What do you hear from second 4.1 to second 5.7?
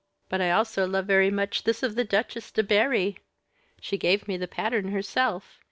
me the pattern herself.